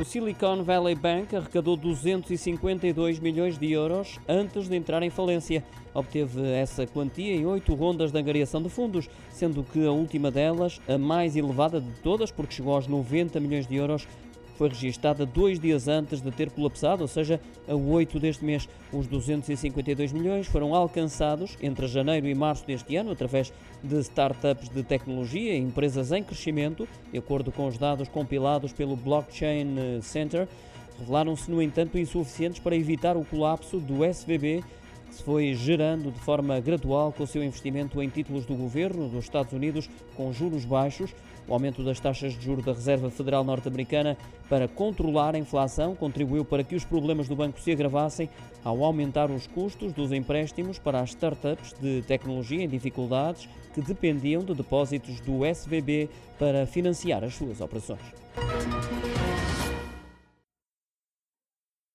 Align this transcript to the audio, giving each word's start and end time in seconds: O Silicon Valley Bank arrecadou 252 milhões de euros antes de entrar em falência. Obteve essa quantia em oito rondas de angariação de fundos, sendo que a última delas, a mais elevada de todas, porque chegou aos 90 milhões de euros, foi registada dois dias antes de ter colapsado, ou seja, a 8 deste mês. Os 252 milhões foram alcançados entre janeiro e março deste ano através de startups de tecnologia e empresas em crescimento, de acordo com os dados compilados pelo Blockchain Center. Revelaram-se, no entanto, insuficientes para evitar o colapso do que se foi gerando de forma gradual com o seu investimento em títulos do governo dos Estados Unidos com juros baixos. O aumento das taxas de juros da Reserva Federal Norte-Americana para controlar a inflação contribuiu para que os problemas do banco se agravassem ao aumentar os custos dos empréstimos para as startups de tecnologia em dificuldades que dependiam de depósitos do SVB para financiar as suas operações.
O 0.00 0.04
Silicon 0.04 0.62
Valley 0.62 0.94
Bank 0.94 1.34
arrecadou 1.34 1.76
252 1.76 3.18
milhões 3.18 3.58
de 3.58 3.72
euros 3.72 4.20
antes 4.28 4.68
de 4.68 4.76
entrar 4.76 5.02
em 5.02 5.10
falência. 5.10 5.64
Obteve 5.92 6.40
essa 6.52 6.86
quantia 6.86 7.34
em 7.34 7.44
oito 7.44 7.74
rondas 7.74 8.12
de 8.12 8.18
angariação 8.20 8.62
de 8.62 8.68
fundos, 8.68 9.10
sendo 9.28 9.64
que 9.64 9.84
a 9.84 9.90
última 9.90 10.30
delas, 10.30 10.80
a 10.86 10.96
mais 10.96 11.34
elevada 11.34 11.80
de 11.80 11.90
todas, 12.00 12.30
porque 12.30 12.54
chegou 12.54 12.76
aos 12.76 12.86
90 12.86 13.40
milhões 13.40 13.66
de 13.66 13.74
euros, 13.74 14.06
foi 14.58 14.68
registada 14.68 15.24
dois 15.24 15.60
dias 15.60 15.86
antes 15.86 16.20
de 16.20 16.32
ter 16.32 16.50
colapsado, 16.50 17.02
ou 17.02 17.08
seja, 17.08 17.40
a 17.68 17.74
8 17.74 18.18
deste 18.18 18.44
mês. 18.44 18.68
Os 18.92 19.06
252 19.06 20.12
milhões 20.12 20.48
foram 20.48 20.74
alcançados 20.74 21.56
entre 21.62 21.86
janeiro 21.86 22.26
e 22.26 22.34
março 22.34 22.66
deste 22.66 22.96
ano 22.96 23.12
através 23.12 23.52
de 23.82 24.00
startups 24.00 24.68
de 24.68 24.82
tecnologia 24.82 25.54
e 25.54 25.58
empresas 25.58 26.10
em 26.10 26.24
crescimento, 26.24 26.88
de 27.12 27.18
acordo 27.18 27.52
com 27.52 27.68
os 27.68 27.78
dados 27.78 28.08
compilados 28.08 28.72
pelo 28.72 28.96
Blockchain 28.96 30.02
Center. 30.02 30.48
Revelaram-se, 30.98 31.48
no 31.48 31.62
entanto, 31.62 31.96
insuficientes 31.96 32.58
para 32.58 32.74
evitar 32.74 33.16
o 33.16 33.24
colapso 33.24 33.78
do 33.78 33.98
que 33.98 34.87
se 35.10 35.22
foi 35.22 35.54
gerando 35.54 36.10
de 36.10 36.20
forma 36.20 36.58
gradual 36.60 37.12
com 37.12 37.24
o 37.24 37.26
seu 37.26 37.42
investimento 37.42 38.02
em 38.02 38.08
títulos 38.08 38.44
do 38.44 38.54
governo 38.54 39.08
dos 39.08 39.24
Estados 39.24 39.52
Unidos 39.52 39.88
com 40.16 40.32
juros 40.32 40.64
baixos. 40.64 41.14
O 41.46 41.54
aumento 41.54 41.82
das 41.82 41.98
taxas 41.98 42.34
de 42.34 42.44
juros 42.44 42.62
da 42.62 42.72
Reserva 42.72 43.10
Federal 43.10 43.42
Norte-Americana 43.42 44.18
para 44.50 44.68
controlar 44.68 45.34
a 45.34 45.38
inflação 45.38 45.94
contribuiu 45.94 46.44
para 46.44 46.62
que 46.62 46.76
os 46.76 46.84
problemas 46.84 47.26
do 47.26 47.34
banco 47.34 47.58
se 47.58 47.72
agravassem 47.72 48.28
ao 48.62 48.84
aumentar 48.84 49.30
os 49.30 49.46
custos 49.46 49.94
dos 49.94 50.12
empréstimos 50.12 50.78
para 50.78 51.00
as 51.00 51.10
startups 51.10 51.74
de 51.80 52.02
tecnologia 52.02 52.62
em 52.62 52.68
dificuldades 52.68 53.48
que 53.72 53.80
dependiam 53.80 54.44
de 54.44 54.54
depósitos 54.54 55.20
do 55.20 55.46
SVB 55.46 56.10
para 56.38 56.66
financiar 56.66 57.24
as 57.24 57.34
suas 57.34 57.62
operações. 57.62 58.00